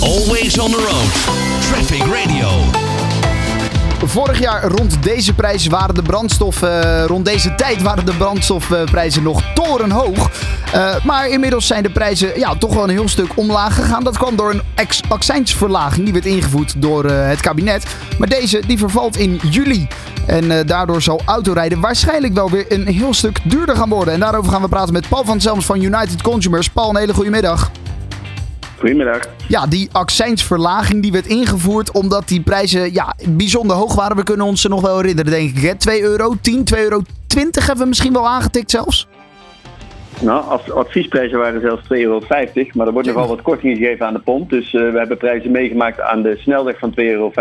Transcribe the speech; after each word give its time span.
Always 0.00 0.58
on 0.58 0.70
the 0.70 0.76
road. 0.76 1.12
Traffic 1.60 2.02
Radio. 2.02 2.48
Vorig 4.04 4.38
jaar 4.38 4.64
rond 4.64 5.02
deze 5.02 5.34
prijs 5.34 5.66
waren 5.66 5.94
de 5.94 6.02
brandstof, 6.02 6.62
eh, 6.62 7.04
rond 7.06 7.24
deze 7.24 7.54
tijd 7.54 7.82
waren 7.82 8.06
de 8.06 8.14
brandstofprijzen 8.14 9.22
nog 9.22 9.42
torenhoog. 9.54 10.30
Eh, 10.72 11.04
maar 11.04 11.28
inmiddels 11.28 11.66
zijn 11.66 11.82
de 11.82 11.90
prijzen 11.90 12.38
ja, 12.38 12.54
toch 12.54 12.74
wel 12.74 12.82
een 12.82 12.90
heel 12.90 13.08
stuk 13.08 13.30
omlaag 13.34 13.74
gegaan. 13.74 14.04
Dat 14.04 14.18
kwam 14.18 14.36
door 14.36 14.50
een 14.50 14.62
accijnsverlaging 15.08 16.04
die 16.04 16.12
werd 16.12 16.26
ingevoerd 16.26 16.82
door 16.82 17.04
eh, 17.04 17.28
het 17.28 17.40
kabinet. 17.40 17.86
Maar 18.18 18.28
deze 18.28 18.62
die 18.66 18.78
vervalt 18.78 19.16
in 19.16 19.40
juli. 19.50 19.88
En 20.26 20.66
daardoor 20.66 21.02
zal 21.02 21.20
autorijden 21.24 21.80
waarschijnlijk 21.80 22.34
wel 22.34 22.50
weer 22.50 22.64
een 22.68 22.86
heel 22.86 23.14
stuk 23.14 23.38
duurder 23.44 23.76
gaan 23.76 23.88
worden. 23.88 24.14
En 24.14 24.20
daarover 24.20 24.52
gaan 24.52 24.62
we 24.62 24.68
praten 24.68 24.92
met 24.92 25.08
Paul 25.08 25.24
van 25.24 25.40
Zelms 25.40 25.64
van 25.64 25.82
United 25.82 26.22
Consumers. 26.22 26.70
Paul, 26.70 26.88
een 26.88 26.96
hele 26.96 27.14
goede 27.14 27.30
middag. 27.30 27.70
Goedemiddag. 28.78 29.28
Ja, 29.48 29.66
die 29.66 29.88
accijnsverlaging 29.92 31.02
die 31.02 31.12
werd 31.12 31.26
ingevoerd 31.26 31.90
omdat 31.92 32.28
die 32.28 32.40
prijzen 32.40 32.92
ja, 32.92 33.14
bijzonder 33.28 33.76
hoog 33.76 33.94
waren. 33.94 34.16
We 34.16 34.22
kunnen 34.22 34.46
ons 34.46 34.60
ze 34.60 34.68
nog 34.68 34.80
wel 34.80 34.96
herinneren, 34.96 35.30
denk 35.30 35.56
ik. 35.56 35.62
Hè? 35.62 35.74
2 35.74 36.02
euro, 36.02 36.34
10, 36.40 36.64
2 36.64 36.82
euro 36.82 37.02
20 37.26 37.66
hebben 37.66 37.82
we 37.82 37.88
misschien 37.88 38.12
wel 38.12 38.28
aangetikt 38.28 38.70
zelfs. 38.70 39.08
Nou, 40.20 40.44
als 40.44 40.72
adviesprijzen 40.72 41.38
waren 41.38 41.60
zelfs 41.60 41.82
2,50 41.82 41.88
euro, 41.88 42.20
maar 42.72 42.86
er 42.86 42.92
wordt 42.92 43.08
nogal 43.08 43.28
wat 43.28 43.42
korting 43.42 43.76
gegeven 43.76 44.06
aan 44.06 44.12
de 44.12 44.18
pomp. 44.18 44.50
Dus 44.50 44.74
eh, 44.74 44.90
we 44.90 44.98
hebben 44.98 45.16
prijzen 45.16 45.50
meegemaakt 45.50 46.00
aan 46.00 46.22
de 46.22 46.36
snelweg 46.36 46.78
van 46.78 46.90
2,50 46.90 46.96
euro. 46.96 47.32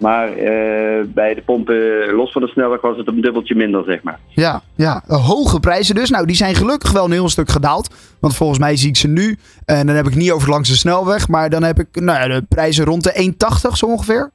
Maar 0.00 0.28
eh, 0.28 1.04
bij 1.06 1.34
de 1.34 1.42
pompen 1.44 2.12
los 2.14 2.32
van 2.32 2.42
de 2.42 2.48
snelweg 2.48 2.80
was 2.80 2.96
het 2.96 3.08
een 3.08 3.20
dubbeltje 3.20 3.54
minder, 3.54 3.84
zeg 3.84 4.02
maar. 4.02 4.18
Ja, 4.28 4.62
ja, 4.76 5.02
hoge 5.06 5.60
prijzen 5.60 5.94
dus. 5.94 6.10
Nou, 6.10 6.26
die 6.26 6.36
zijn 6.36 6.54
gelukkig 6.54 6.92
wel 6.92 7.04
een 7.04 7.12
heel 7.12 7.28
stuk 7.28 7.48
gedaald. 7.48 8.16
Want 8.20 8.36
volgens 8.36 8.58
mij 8.58 8.76
zie 8.76 8.88
ik 8.88 8.96
ze 8.96 9.08
nu. 9.08 9.36
En 9.64 9.86
dan 9.86 9.96
heb 9.96 10.06
ik 10.06 10.14
niet 10.14 10.32
over 10.32 10.48
langs 10.50 10.68
de 10.68 10.76
snelweg. 10.76 11.28
Maar 11.28 11.50
dan 11.50 11.62
heb 11.62 11.78
ik 11.78 11.88
nou 11.92 12.18
ja, 12.18 12.26
de 12.34 12.44
prijzen 12.48 12.84
rond 12.84 13.04
de 13.04 13.32
1,80 13.68 13.70
zo 13.72 13.86
ongeveer. 13.86 14.30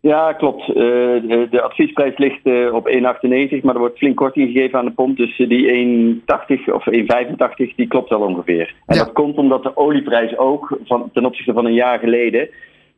Ja, 0.00 0.32
klopt. 0.32 0.68
Eh, 0.68 0.74
de, 0.74 1.46
de 1.50 1.62
adviesprijs 1.62 2.18
ligt 2.18 2.40
eh, 2.46 2.74
op 2.74 2.88
1,98, 2.88 3.60
maar 3.62 3.74
er 3.74 3.80
wordt 3.80 3.98
flink 3.98 4.16
korting 4.16 4.52
gegeven 4.52 4.78
aan 4.78 4.84
de 4.84 4.90
pomp. 4.90 5.16
Dus 5.16 5.38
eh, 5.38 5.48
die 5.48 6.22
1,80 6.66 6.72
of 6.74 6.84
1,85 6.90 7.74
die 7.76 7.86
klopt 7.86 8.08
wel 8.08 8.20
ongeveer. 8.20 8.74
En 8.86 8.96
Ja. 8.96 9.04
dat 9.04 9.12
komt 9.12 9.36
omdat 9.36 9.62
de 9.62 9.76
olieprijs 9.76 10.36
ook 10.38 10.78
van, 10.84 11.10
ten 11.12 11.24
opzichte 11.24 11.52
van 11.52 11.64
een 11.66 11.74
jaar 11.74 11.98
geleden 11.98 12.48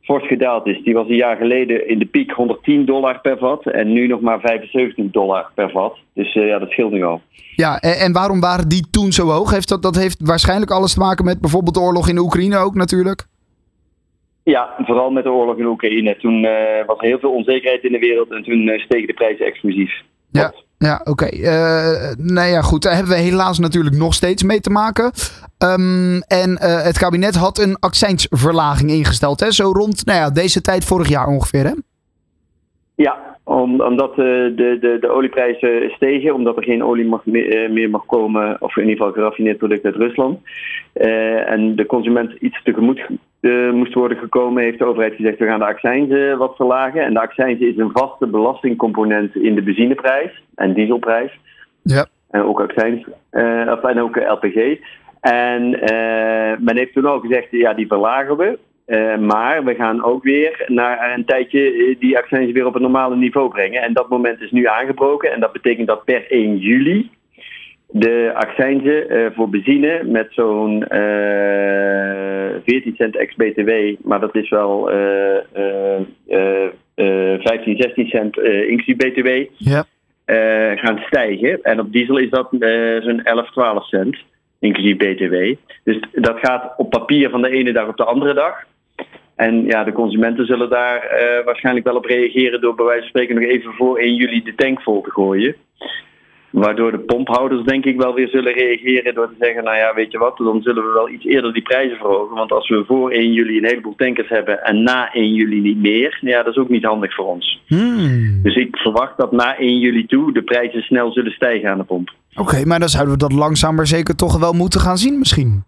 fors 0.07 0.27
gedaald 0.27 0.67
is. 0.67 0.83
Die 0.83 0.93
was 0.93 1.07
een 1.07 1.15
jaar 1.15 1.37
geleden 1.37 1.87
in 1.87 1.99
de 1.99 2.05
piek 2.05 2.31
110 2.31 2.85
dollar 2.85 3.21
per 3.21 3.37
vat 3.37 3.65
en 3.65 3.93
nu 3.93 4.07
nog 4.07 4.21
maar 4.21 4.39
75 4.39 5.05
dollar 5.11 5.51
per 5.53 5.69
vat. 5.69 5.97
Dus 6.13 6.35
eh, 6.35 6.47
ja, 6.47 6.59
dat 6.59 6.69
scheelt 6.69 6.91
nogal. 6.91 7.21
Ja, 7.55 7.79
en, 7.79 7.99
en 7.99 8.13
waarom 8.13 8.39
waren 8.39 8.67
die 8.67 8.89
toen 8.91 9.11
zo 9.11 9.27
hoog? 9.27 9.51
Heeft 9.51 9.69
dat, 9.69 9.81
dat 9.81 9.95
heeft 9.95 10.17
waarschijnlijk 10.23 10.71
alles 10.71 10.93
te 10.93 10.99
maken 10.99 11.25
met 11.25 11.41
bijvoorbeeld 11.41 11.75
de 11.75 11.81
oorlog 11.81 12.09
in 12.09 12.15
de 12.15 12.21
Oekraïne 12.21 12.57
ook 12.57 12.75
natuurlijk. 12.75 13.25
Ja, 14.43 14.73
vooral 14.77 15.09
met 15.09 15.23
de 15.23 15.31
oorlog 15.31 15.57
in 15.57 15.65
Oekraïne. 15.65 16.17
Toen 16.17 16.45
eh, 16.45 16.85
was 16.85 16.97
er 16.97 17.07
heel 17.07 17.19
veel 17.19 17.33
onzekerheid 17.33 17.83
in 17.83 17.91
de 17.91 17.99
wereld 17.99 18.31
en 18.31 18.43
toen 18.43 18.67
eh, 18.67 18.79
stegen 18.79 19.07
de 19.07 19.13
prijzen 19.13 19.45
exclusief. 19.45 19.91
Ja. 20.31 20.53
Ja 20.77 21.01
oké. 21.03 21.25
Eh, 21.25 22.15
nou 22.17 22.47
ja, 22.47 22.61
goed. 22.61 22.81
Daar 22.81 22.95
hebben 22.95 23.13
we 23.13 23.21
helaas 23.21 23.59
natuurlijk 23.59 23.95
nog 23.95 24.13
steeds 24.13 24.43
mee 24.43 24.59
te 24.59 24.69
maken. 24.69 25.11
Ehm, 25.57 26.19
en 26.19 26.57
eh, 26.57 26.81
het 26.81 26.97
kabinet 26.97 27.35
had 27.35 27.57
een 27.57 27.79
accijnsverlaging 27.79 28.91
ingesteld. 28.91 29.39
Hè? 29.39 29.51
Zo 29.51 29.71
rond 29.71 30.05
nou 30.05 30.19
ja, 30.19 30.29
deze 30.29 30.61
tijd 30.61 30.85
vorig 30.85 31.07
jaar 31.07 31.27
ongeveer. 31.27 31.65
Hè? 31.65 31.73
Ja, 32.97 33.37
om, 33.43 33.81
omdat 33.81 34.09
eh, 34.09 34.17
de, 34.17 34.77
de, 34.79 34.97
de 34.99 35.09
olieprijzen 35.09 35.89
stegen, 35.89 36.33
omdat 36.33 36.57
er 36.57 36.63
geen 36.63 36.83
olie 36.83 37.05
mag, 37.05 37.25
meer, 37.25 37.63
eh, 37.63 37.69
meer 37.71 37.89
mag 37.89 38.05
komen, 38.05 38.61
of 38.61 38.77
in 38.77 38.83
ieder 38.83 38.97
geval 38.97 39.13
geraffineerd 39.13 39.57
product 39.57 39.85
uit 39.85 39.95
Rusland. 39.95 40.39
Eh, 40.93 41.49
en 41.49 41.75
de 41.75 41.85
consument 41.85 42.31
iets 42.31 42.63
tegemoet 42.63 43.05
eh, 43.39 43.71
moest 43.71 43.93
worden 43.93 44.17
gekomen, 44.17 44.63
heeft 44.63 44.79
de 44.79 44.85
overheid 44.85 45.15
gezegd: 45.15 45.39
we 45.39 45.45
gaan 45.45 45.59
de 45.59 45.65
accijnzen 45.65 46.37
wat 46.37 46.55
verlagen. 46.55 47.01
En 47.01 47.13
de 47.13 47.19
accijns 47.19 47.59
is 47.59 47.77
een 47.77 47.91
vaste 47.91 48.27
belastingcomponent 48.27 49.35
in 49.35 49.55
de 49.55 49.61
benzineprijs 49.61 50.43
en 50.55 50.73
dieselprijs. 50.73 51.39
Ja. 51.81 52.05
En 52.29 52.43
ook 52.43 52.61
accijns, 52.61 53.07
en 53.29 54.01
ook 54.01 54.15
LPG. 54.15 54.79
En 55.19 55.69
men 56.59 56.77
heeft 56.77 56.93
toen 56.93 57.05
al 57.05 57.19
gezegd: 57.19 57.47
ja, 57.51 57.73
die 57.73 57.87
verlagen 57.87 58.37
we. 58.37 58.57
Eh, 58.87 59.17
maar 59.17 59.63
we 59.63 59.75
gaan 59.75 60.03
ook 60.03 60.23
weer 60.23 60.63
naar 60.67 61.13
een 61.13 61.25
tijdje 61.25 61.59
eh, 61.71 61.95
die 61.99 62.17
accijns 62.17 62.51
weer 62.51 62.65
op 62.65 62.75
een 62.75 62.81
normale 62.81 63.15
niveau 63.15 63.49
brengen. 63.49 63.81
En 63.81 63.93
dat 63.93 64.09
moment 64.09 64.41
is 64.41 64.51
nu 64.51 64.67
aangebroken. 64.67 65.31
En 65.31 65.39
dat 65.39 65.51
betekent 65.51 65.87
dat 65.87 66.03
per 66.03 66.25
1 66.31 66.57
juli 66.57 67.09
de 67.89 68.31
accijnsen 68.33 69.09
eh, 69.09 69.25
voor 69.35 69.49
benzine 69.49 70.01
met 70.03 70.27
zo'n 70.29 70.83
eh 70.87 72.27
14 72.65 72.95
cent 72.95 73.17
ex-BTW, 73.17 73.71
maar 74.03 74.19
dat 74.19 74.35
is 74.35 74.49
wel 74.49 74.91
eh, 74.91 75.37
eh, 75.53 76.01
eh, 76.27 76.63
eh, 76.95 77.39
15, 77.41 77.77
16 77.77 78.07
cent 78.07 78.37
inclusief 78.67 78.95
BTW, 78.95 79.27
Ja. 79.57 79.85
gaan 80.75 80.97
stijgen. 81.07 81.61
En 81.61 81.79
op 81.79 81.91
diesel 81.91 82.17
is 82.17 82.29
dat 82.29 82.47
zo'n 83.03 83.23
11, 83.23 83.51
12 83.51 83.87
cent, 83.87 84.17
inclusief 84.59 84.97
BTW. 84.97 85.53
Dus 85.83 85.99
dat 86.11 86.39
gaat 86.39 86.73
op 86.77 86.89
papier 86.89 87.29
van 87.29 87.41
de 87.41 87.49
ene 87.49 87.71
dag 87.71 87.87
op 87.87 87.97
de 87.97 88.03
andere 88.03 88.33
dag. 88.33 88.63
En 89.37 89.65
ja, 89.65 89.83
de 89.83 89.91
consumenten 89.91 90.45
zullen 90.45 90.69
daar 90.69 91.01
eh, 91.01 91.45
waarschijnlijk 91.45 91.85
wel 91.85 91.95
op 91.95 92.05
reageren 92.05 92.61
door 92.61 92.75
bij 92.75 92.85
wijze 92.85 93.01
van 93.01 93.09
spreken 93.09 93.35
nog 93.35 93.43
even 93.43 93.73
voor 93.73 93.97
1 93.97 94.15
juli 94.15 94.43
de 94.43 94.55
tank 94.55 94.81
vol 94.81 95.01
te 95.01 95.11
gooien. 95.11 95.55
Waardoor 96.49 96.91
de 96.91 96.99
pomphouders 96.99 97.63
denk 97.63 97.85
ik 97.85 97.97
wel 97.97 98.13
weer 98.13 98.27
zullen 98.27 98.53
reageren 98.53 99.13
door 99.13 99.27
te 99.27 99.35
zeggen, 99.39 99.63
nou 99.63 99.77
ja, 99.77 99.93
weet 99.93 100.11
je 100.11 100.17
wat, 100.17 100.37
dan 100.37 100.61
zullen 100.61 100.83
we 100.83 100.91
wel 100.91 101.09
iets 101.09 101.25
eerder 101.25 101.53
die 101.53 101.61
prijzen 101.61 101.97
verhogen. 101.97 102.35
Want 102.35 102.51
als 102.51 102.69
we 102.69 102.83
voor 102.87 103.11
1 103.11 103.33
juli 103.33 103.57
een 103.57 103.65
heleboel 103.65 103.95
tankers 103.95 104.29
hebben 104.29 104.63
en 104.63 104.83
na 104.83 105.13
1 105.13 105.33
juli 105.33 105.61
niet 105.61 105.77
meer, 105.77 106.17
nou 106.21 106.35
ja, 106.35 106.43
dat 106.43 106.53
is 106.53 106.61
ook 106.61 106.69
niet 106.69 106.85
handig 106.85 107.15
voor 107.15 107.25
ons. 107.25 107.61
Hmm. 107.67 108.39
Dus 108.43 108.55
ik 108.55 108.77
verwacht 108.77 109.17
dat 109.17 109.31
na 109.31 109.57
1 109.57 109.79
juli 109.79 110.05
toe 110.05 110.33
de 110.33 110.43
prijzen 110.43 110.81
snel 110.81 111.11
zullen 111.11 111.31
stijgen 111.31 111.69
aan 111.69 111.77
de 111.77 111.83
pomp. 111.83 112.13
Oké, 112.35 112.65
maar 112.65 112.79
dan 112.79 112.89
zouden 112.89 113.13
we 113.13 113.19
dat 113.19 113.33
langzaam 113.33 113.75
maar 113.75 113.87
zeker 113.87 114.15
toch 114.15 114.39
wel 114.39 114.53
moeten 114.53 114.79
gaan 114.79 114.97
zien 114.97 115.17
misschien. 115.17 115.63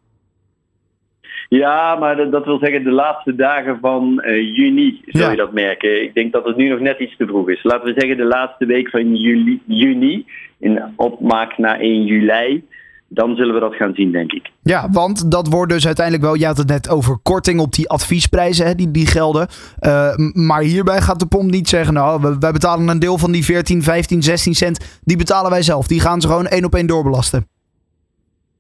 Ja, 1.50 1.96
maar 1.96 2.16
dat, 2.16 2.32
dat 2.32 2.46
wil 2.46 2.60
zeggen 2.60 2.84
de 2.84 2.92
laatste 2.92 3.36
dagen 3.36 3.78
van 3.82 4.20
eh, 4.22 4.56
juni 4.56 5.02
zul 5.06 5.22
Ja. 5.22 5.32
je 5.32 5.38
dat 5.38 5.54
merken. 5.54 6.04
Ik 6.04 6.14
denk 6.14 6.32
dat 6.34 6.46
het 6.46 6.56
nu 6.56 6.70
nog 6.70 6.80
net 6.80 7.00
iets 7.00 7.18
te 7.18 7.26
vroeg 7.26 7.50
is. 7.50 7.64
Laten 7.64 7.86
we 7.94 8.00
zeggen 8.00 8.18
de 8.18 8.26
laatste 8.26 8.66
week 8.66 8.90
van 8.90 9.16
juli, 9.16 9.62
juni, 9.66 10.26
in 10.60 10.82
opmaak 10.96 11.58
naar 11.58 11.80
1 11.80 12.04
juli, 12.06 12.64
dan 13.08 13.36
zullen 13.36 13.54
we 13.54 13.60
dat 13.60 13.76
gaan 13.76 13.94
zien, 13.94 14.12
denk 14.12 14.32
ik. 14.32 14.50
Ja, 14.64 14.90
want 14.92 15.32
dat 15.32 15.48
wordt 15.48 15.72
dus 15.72 15.86
uiteindelijk 15.86 16.26
wel. 16.26 16.36
Je 16.36 16.46
had 16.46 16.58
het 16.58 16.68
net 16.68 16.90
over 16.90 17.18
korting 17.24 17.60
op 17.60 17.74
die 17.74 17.90
adviesprijzen, 17.90 18.66
hè, 18.66 18.76
die, 18.76 18.92
die 18.92 19.08
gelden. 19.08 19.48
Eh, 19.80 20.16
maar 20.34 20.62
hierbij 20.62 21.02
gaat 21.02 21.20
de 21.20 21.28
pomp 21.28 21.52
niet 21.52 21.70
zeggen: 21.70 21.94
Nou, 21.94 22.36
wij 22.40 22.52
betalen 22.52 22.88
een 22.88 23.00
deel 23.00 23.18
van 23.18 23.32
die 23.32 23.44
14, 23.44 23.84
15, 23.84 24.24
16 24.24 24.54
cent. 24.56 25.00
Die 25.04 25.18
betalen 25.18 25.52
wij 25.52 25.62
zelf. 25.62 25.88
Die 25.88 26.00
gaan 26.00 26.22
ze 26.22 26.28
gewoon 26.28 26.48
één 26.48 26.66
op 26.66 26.76
één 26.76 26.88
doorbelasten. 26.88 27.48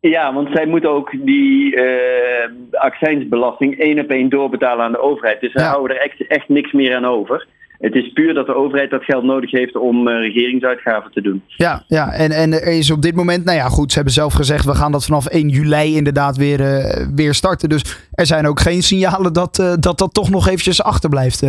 Ja, 0.01 0.33
want 0.33 0.49
zij 0.53 0.65
moeten 0.65 0.89
ook 0.89 1.11
die 1.25 1.75
eh 1.75 2.49
accijnsbelasting 2.71 3.79
één 3.79 3.99
op 3.99 4.09
één 4.09 4.29
doorbetalen 4.29 4.85
aan 4.85 4.91
de 4.91 5.01
overheid. 5.01 5.41
Dus 5.41 5.51
zij 5.51 5.63
Ja. 5.63 5.69
houden 5.69 5.97
er 5.97 6.03
echt, 6.03 6.27
echt 6.27 6.49
niks 6.49 6.71
meer 6.71 6.95
aan 6.95 7.05
over. 7.05 7.47
Het 7.79 7.95
is 7.95 8.13
puur 8.13 8.33
dat 8.33 8.45
de 8.45 8.55
overheid 8.55 8.89
dat 8.89 9.03
geld 9.03 9.23
nodig 9.23 9.51
heeft 9.51 9.75
om 9.75 10.07
eh, 10.07 10.15
regeringsuitgaven 10.19 11.11
te 11.11 11.21
doen. 11.21 11.43
Ja, 11.47 11.83
ja. 11.87 12.11
En, 12.13 12.31
en 12.31 12.53
er 12.53 12.67
is 12.67 12.91
op 12.91 13.01
dit 13.01 13.15
moment, 13.15 13.45
nou 13.45 13.57
ja, 13.57 13.67
goed. 13.67 13.89
Ze 13.89 13.95
hebben 13.95 14.13
zelf 14.13 14.33
gezegd: 14.33 14.65
we 14.65 14.75
gaan 14.75 14.91
dat 14.91 15.05
vanaf 15.05 15.25
1 15.25 15.49
juli 15.49 15.95
inderdaad 15.95 16.37
weer, 16.37 16.59
eh, 16.61 17.07
weer 17.15 17.33
starten. 17.33 17.69
Dus 17.69 18.09
er 18.11 18.25
zijn 18.25 18.47
ook 18.47 18.59
geen 18.59 18.81
signalen 18.81 19.33
dat 19.33 19.59
eh, 19.59 19.73
dat, 19.79 19.97
dat 19.97 20.13
toch 20.13 20.29
nog 20.29 20.47
eventjes 20.47 20.83
achterblijft. 20.83 21.41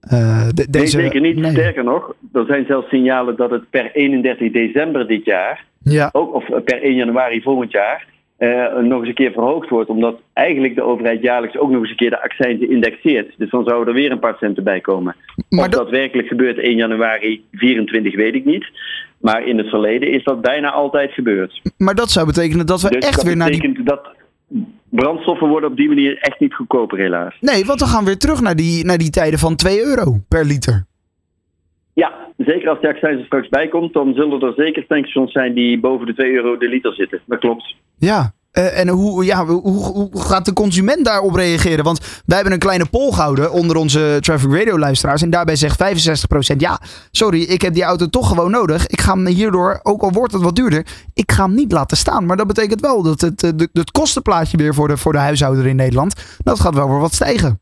Eh, 0.00 0.40
eh, 0.40 0.48
de- 0.54 0.70
deze, 0.70 0.96
nee, 0.96 1.04
zeker 1.04 1.20
niet. 1.20 1.36
nee. 1.36 1.50
Sterker 1.50 1.84
nog, 1.84 2.14
er 2.32 2.44
zijn 2.46 2.64
zelfs 2.66 2.88
signalen 2.88 3.36
dat 3.36 3.50
het 3.50 3.70
per 3.70 3.90
31 3.92 4.52
december 4.52 5.06
dit 5.06 5.24
jaar 5.24 5.64
Ja, 5.82 6.08
ook, 6.12 6.34
of 6.34 6.44
per 6.64 6.82
1 6.82 6.94
januari 6.94 7.42
volgend 7.42 7.70
jaar, 7.72 8.06
eh, 8.36 8.76
nog 8.76 8.98
eens 8.98 9.08
een 9.08 9.14
keer 9.14 9.32
verhoogd 9.32 9.68
wordt. 9.68 9.90
Omdat 9.90 10.20
eigenlijk 10.32 10.74
de 10.74 10.82
overheid 10.82 11.22
jaarlijks 11.22 11.58
ook 11.58 11.70
nog 11.70 11.80
eens 11.80 11.90
een 11.90 11.96
keer 11.96 12.10
de 12.10 12.22
accijnzen 12.22 12.70
indexeert. 12.70 13.34
Dus 13.38 13.50
dan 13.50 13.64
zouden 13.64 13.94
er 13.94 14.00
weer 14.00 14.10
een 14.10 14.18
paar 14.18 14.36
centen 14.40 14.64
bij 14.64 14.80
komen. 14.80 15.16
maar 15.48 15.64
of 15.64 15.70
dat, 15.70 15.80
dat 15.82 15.90
werkelijk 15.90 16.28
gebeurt 16.28 16.58
1 16.58 16.76
januari 16.76 17.44
24 17.52 18.16
weet 18.16 18.34
ik 18.34 18.44
niet. 18.44 18.66
Maar 19.20 19.46
in 19.46 19.58
het 19.58 19.68
verleden 19.68 20.12
is 20.12 20.24
dat 20.24 20.40
bijna 20.40 20.70
altijd 20.70 21.12
gebeurd. 21.12 21.60
maar 21.76 21.94
dat 21.94 22.10
zou 22.10 22.26
betekenen 22.26 22.66
dat 22.66 22.82
we 22.82 22.88
Dus 22.90 23.04
echt 23.06 23.16
dat 23.16 23.24
weer 23.24 23.36
naar 23.36 23.50
die 23.50 23.82
dat 23.84 24.08
brandstoffen 24.90 25.48
worden 25.48 25.70
op 25.70 25.76
die 25.76 25.88
manier 25.88 26.18
echt 26.18 26.40
niet 26.40 26.54
goedkoper 26.54 26.98
helaas. 26.98 27.36
Nee, 27.40 27.64
want 27.64 27.80
we 27.80 27.86
gaan 27.86 28.04
weer 28.04 28.18
terug 28.18 28.40
naar 28.40 28.56
die, 28.56 28.84
naar 28.84 28.98
die 28.98 29.10
tijden 29.10 29.38
van 29.38 29.56
2 29.56 29.80
euro 29.82 30.18
per 30.28 30.44
liter. 30.44 30.86
Ja, 31.94 32.12
zeker 32.36 32.68
als 32.68 32.80
de 32.80 32.88
accijns 32.88 33.18
er 33.18 33.26
straks 33.26 33.48
bij 33.48 33.68
komt, 33.68 33.92
dan 33.92 34.14
zullen 34.14 34.40
er 34.40 34.52
zeker 34.56 34.86
tankstations 34.86 35.32
zijn 35.32 35.54
die 35.54 35.80
boven 35.80 36.06
de 36.06 36.14
2 36.14 36.32
euro 36.32 36.56
de 36.56 36.68
liter 36.68 36.94
zitten. 36.94 37.20
Dat 37.26 37.38
klopt. 37.38 37.74
Ja, 37.98 38.32
Eh, 38.58 38.78
en 38.78 38.88
hoe, 38.88 39.24
ja, 39.24 39.46
hoe, 39.46 39.62
hoe 39.62 40.20
gaat 40.20 40.44
de 40.44 40.52
consument 40.52 41.04
daarop 41.04 41.34
reageren? 41.34 41.84
Want 41.84 42.22
wij 42.26 42.36
hebben 42.36 42.54
een 42.54 42.58
kleine 42.58 42.86
poll 42.90 43.12
gehouden 43.12 43.52
onder 43.52 43.76
onze 43.76 44.18
Traffic 44.20 44.52
Radio 44.52 44.78
luisteraars. 44.78 45.22
En 45.22 45.30
daarbij 45.30 45.56
zegt 45.56 45.78
65% 46.54 46.56
ja, 46.56 46.80
sorry, 47.10 47.42
ik 47.42 47.62
heb 47.62 47.74
die 47.74 47.82
auto 47.82 48.06
toch 48.06 48.28
gewoon 48.28 48.50
nodig. 48.50 48.86
Ik 48.86 49.00
ga 49.00 49.14
hem 49.14 49.26
hierdoor, 49.26 49.80
ook 49.82 50.02
al 50.02 50.12
wordt 50.12 50.32
het 50.32 50.42
wat 50.42 50.56
duurder, 50.56 50.86
ik 51.14 51.32
ga 51.32 51.44
hem 51.44 51.54
niet 51.54 51.72
laten 51.72 51.96
staan. 51.96 52.26
Maar 52.26 52.36
dat 52.36 52.46
betekent 52.46 52.80
wel 52.80 53.02
dat 53.02 53.20
het, 53.20 53.42
het, 53.42 53.68
het 53.72 53.90
kostenplaatje 53.90 54.56
weer 54.56 54.74
voor 54.74 54.88
de, 54.88 54.96
voor 54.96 55.12
de 55.12 55.18
huishouder 55.18 55.66
in 55.66 55.76
Nederland, 55.76 56.38
dat 56.44 56.60
gaat 56.60 56.74
wel 56.74 56.88
weer 56.88 57.00
wat 57.00 57.14
stijgen. 57.14 57.58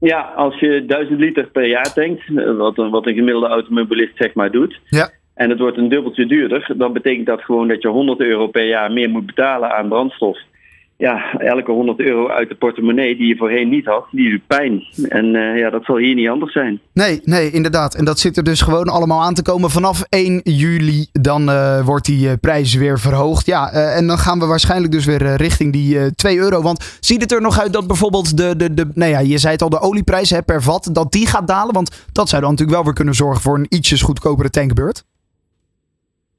Ja, 0.00 0.20
als 0.36 0.60
je 0.60 0.84
1000 0.86 1.18
liter 1.18 1.46
per 1.46 1.66
jaar 1.66 1.92
tankt, 1.92 2.22
wat 2.56 2.78
een, 2.78 2.90
wat 2.90 3.06
een 3.06 3.14
gemiddelde 3.14 3.48
automobilist 3.48 4.16
zeg 4.16 4.34
maar 4.34 4.50
doet, 4.50 4.80
ja. 4.84 5.10
En 5.38 5.50
het 5.50 5.58
wordt 5.58 5.76
een 5.76 5.88
dubbeltje 5.88 6.26
duurder, 6.26 6.72
dan 6.76 6.92
betekent 6.92 7.26
dat 7.26 7.42
gewoon 7.42 7.68
dat 7.68 7.82
je 7.82 7.88
100 7.88 8.20
euro 8.20 8.46
per 8.46 8.66
jaar 8.66 8.92
meer 8.92 9.10
moet 9.10 9.26
betalen 9.26 9.76
aan 9.76 9.88
brandstof 9.88 10.38
ja, 10.98 11.38
elke 11.38 11.70
100 11.70 12.00
euro 12.00 12.28
uit 12.28 12.48
de 12.48 12.54
portemonnee 12.54 13.16
die 13.16 13.26
je 13.26 13.36
voorheen 13.36 13.68
niet 13.68 13.84
had, 13.84 14.06
die 14.10 14.30
doet 14.30 14.46
pijn. 14.46 14.82
En 15.08 15.24
uh, 15.34 15.58
ja, 15.58 15.70
dat 15.70 15.84
zal 15.84 15.96
hier 15.96 16.14
niet 16.14 16.28
anders 16.28 16.52
zijn. 16.52 16.80
Nee, 16.92 17.20
nee, 17.24 17.50
inderdaad. 17.50 17.94
En 17.94 18.04
dat 18.04 18.18
zit 18.18 18.36
er 18.36 18.44
dus 18.44 18.60
gewoon 18.60 18.88
allemaal 18.88 19.22
aan 19.22 19.34
te 19.34 19.42
komen. 19.42 19.70
Vanaf 19.70 20.02
1 20.08 20.40
juli 20.44 21.06
dan 21.12 21.48
uh, 21.48 21.84
wordt 21.84 22.06
die 22.06 22.26
uh, 22.26 22.32
prijs 22.40 22.74
weer 22.74 22.98
verhoogd. 22.98 23.46
Ja, 23.46 23.70
en 23.70 24.06
dan 24.06 24.18
gaan 24.18 24.38
we 24.38 24.46
waarschijnlijk 24.46 24.92
dus 24.92 25.04
weer 25.04 25.36
richting 25.36 25.72
die 25.72 26.14
2 26.14 26.38
euro. 26.38 26.62
Want 26.62 26.98
ziet 27.00 27.20
het 27.20 27.32
er 27.32 27.40
nog 27.40 27.60
uit 27.60 27.72
dat 27.72 27.86
bijvoorbeeld 27.86 28.36
de, 28.36 28.56
de, 28.56 28.74
de 28.74 28.90
nou 28.94 29.10
ja, 29.10 29.18
je 29.18 29.38
zei 29.38 29.52
het 29.52 29.62
al, 29.62 29.68
de 29.68 29.80
olieprijs 29.80 30.40
per 30.46 30.62
vat, 30.62 30.88
dat 30.92 31.12
die 31.12 31.26
gaat 31.26 31.46
dalen? 31.46 31.74
Want 31.74 32.06
dat 32.12 32.28
zou 32.28 32.40
dan 32.42 32.50
natuurlijk 32.50 32.76
wel 32.76 32.86
weer 32.86 32.94
kunnen 32.94 33.14
zorgen 33.14 33.42
voor 33.42 33.54
een 33.58 33.66
ietsjes 33.68 34.02
goedkopere 34.02 34.50
tankbeurt. 34.50 35.04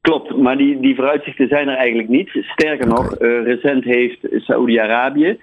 Klopt, 0.02 0.36
maar 0.36 0.58
die, 0.58 0.80
die 0.80 0.96
vooruitzichten 0.96 1.48
zijn 1.48 1.68
er 1.68 1.76
eigenlijk 1.76 2.10
niet. 2.10 2.30
Sterker 2.34 2.88
nog, 2.88 3.22
uh, 3.22 3.44
recent 3.44 3.84
heeft 3.84 4.20
Saoedi-Arabië 4.32 5.38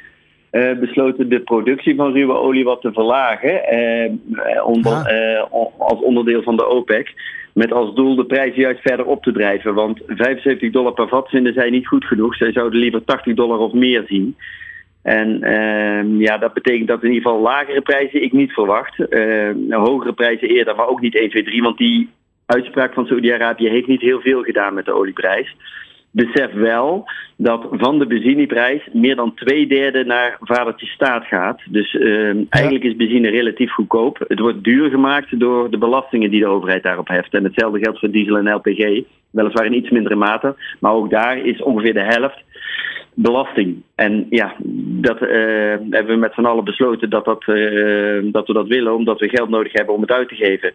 uh, 0.53 0.79
besloten 0.79 1.29
de 1.29 1.41
productie 1.41 1.95
van 1.95 2.13
ruwe 2.13 2.35
olie 2.35 2.65
wat 2.65 2.81
te 2.81 2.93
verlagen. 2.93 3.75
Uh, 3.75 4.67
onder, 4.67 5.11
als 5.79 6.01
onderdeel 6.01 6.43
van 6.43 6.57
de 6.57 6.67
OPEC. 6.67 7.15
Met 7.55 7.73
als 7.73 7.95
doel 7.95 8.15
de 8.17 8.25
prijs 8.25 8.55
juist 8.55 8.81
verder 8.81 9.07
op 9.07 9.23
te 9.23 9.33
drijven. 9.33 9.75
Want 9.75 10.03
75 10.07 10.73
dollar 10.73 10.93
per 10.93 11.09
vat 11.09 11.29
vinden 11.29 11.53
zij 11.53 11.71
niet 11.71 11.87
goed 11.87 12.05
genoeg. 12.05 12.37
Zij 12.37 12.53
zouden 12.53 12.81
liever 12.81 13.05
80 13.05 13.35
dollar 13.35 13.59
of 13.59 13.73
meer 13.73 14.05
zien. 14.09 14.37
En 15.03 15.43
ehm, 15.43 16.21
ja, 16.21 16.39
dat 16.39 16.53
betekent 16.55 16.89
dat 16.89 17.03
in 17.03 17.13
ieder 17.13 17.23
geval 17.23 17.43
lagere 17.43 17.81
prijzen 17.81 18.23
ik 18.23 18.33
niet 18.33 18.53
verwacht. 18.53 18.97
hogere 19.69 20.13
prijzen 20.13 20.49
eerder, 20.49 20.77
maar 20.77 20.89
ook 20.89 21.01
niet 21.01 21.19
1, 21.19 21.31
2, 21.31 21.43
3. 21.43 21.63
Want 21.63 21.79
die 21.79 22.09
uitspraak 22.47 22.93
van 22.93 23.07
Saudi-Arabië 23.07 23.69
heeft 23.69 23.87
niet 23.87 24.01
heel 24.01 24.21
veel 24.21 24.43
gedaan 24.43 24.75
met 24.75 24.85
de 24.85 24.93
olieprijs. 24.93 25.55
Besef 26.11 26.53
wel 26.53 27.09
dat 27.37 27.67
van 27.71 27.99
de 27.99 28.07
benzineprijs 28.07 28.89
meer 28.93 29.17
dan 29.17 29.35
twee 29.35 29.67
derde 29.67 30.05
naar 30.05 30.37
vadertje 30.41 30.87
staat 30.87 31.25
gaat. 31.25 31.61
Dus 31.71 31.95
uh, 31.95 32.35
eigenlijk 32.49 32.85
is 32.85 32.97
benzine 32.97 33.31
relatief 33.31 33.73
goedkoop. 33.73 34.25
Het 34.29 34.39
wordt 34.39 34.65
duur 34.65 34.91
gemaakt 34.91 35.41
door 35.41 35.71
de 35.71 35.79
belastingen 35.79 36.31
die 36.31 36.41
de 36.41 36.47
overheid 36.47 36.83
daarop 36.83 37.09
heft. 37.09 37.35
En 37.35 37.45
hetzelfde 37.45 37.79
geldt 37.79 37.99
voor 37.99 38.11
diesel 38.11 38.37
en 38.37 38.55
LPG. 38.55 39.05
Weliswaar 39.31 39.67
in 39.67 39.77
iets 39.77 39.91
mindere 39.91 40.15
mate. 40.15 40.57
Maar 40.81 40.93
ook 40.93 41.11
daar 41.11 41.39
is 41.39 41.63
ongeveer 41.63 41.95
de 41.95 42.05
helft 42.05 42.43
belasting. 43.15 43.83
En 43.95 44.27
ja, 44.31 44.55
dat 45.03 45.23
uh, 45.23 45.29
hebben 45.91 46.07
we 46.07 46.17
met 46.17 46.35
z'n 46.35 46.45
allen 46.45 46.65
besloten 46.65 47.11
dat, 47.11 47.25
dat, 47.25 47.45
uh, 47.47 48.33
dat 48.33 48.47
we 48.47 48.53
dat 48.53 48.67
willen, 48.67 48.95
omdat 48.95 49.21
we 49.21 49.29
geld 49.29 49.49
nodig 49.49 49.73
hebben 49.73 49.95
om 49.95 50.01
het 50.01 50.11
uit 50.11 50.29
te 50.29 50.35
geven. 50.35 50.73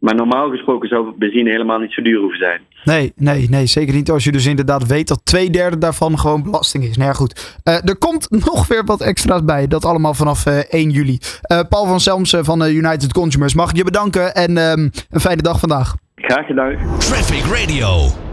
Maar 0.00 0.14
normaal 0.14 0.50
gesproken 0.50 0.88
zou 0.88 1.12
benzine 1.18 1.50
helemaal 1.50 1.78
niet 1.78 1.92
zo 1.92 2.02
duur 2.02 2.20
hoeven 2.20 2.38
zijn. 2.38 2.60
Nee, 2.84 3.12
nee, 3.16 3.48
nee, 3.50 3.66
zeker 3.66 3.94
niet 3.94 4.10
als 4.10 4.24
je 4.24 4.32
dus 4.32 4.46
inderdaad 4.46 4.86
weet 4.86 5.08
dat 5.08 5.20
twee 5.24 5.50
derde 5.50 5.78
daarvan 5.78 6.18
gewoon 6.18 6.42
belasting 6.42 6.84
is. 6.84 6.96
Nou 6.96 7.08
ja, 7.08 7.14
goed. 7.14 7.58
Uh, 7.64 7.74
er 7.74 7.98
komt 7.98 8.30
nog 8.50 8.68
weer 8.68 8.84
wat 8.84 9.00
extra's 9.00 9.44
bij. 9.44 9.66
Dat 9.66 9.84
allemaal 9.84 10.14
vanaf 10.14 10.46
uh, 10.46 10.58
1 10.58 10.90
juli. 10.90 11.18
Uh, 11.52 11.60
Paul 11.68 11.86
van 11.86 12.00
Selmsen 12.00 12.44
van 12.44 12.62
United 12.62 13.12
Consumers, 13.12 13.54
mag 13.54 13.70
ik 13.70 13.76
je 13.76 13.84
bedanken 13.84 14.34
en 14.34 14.56
um, 14.56 14.90
een 15.10 15.20
fijne 15.20 15.42
dag 15.42 15.60
vandaag. 15.60 15.94
Graag 16.14 16.46
gedaan. 16.46 16.76
Traffic 16.98 17.44
Radio. 17.44 18.29